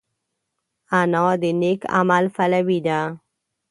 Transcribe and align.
انا 0.99 1.23
د 1.41 1.43
نېک 1.61 1.81
عمل 1.97 2.25
پلوي 2.35 2.79
ده 2.87 2.99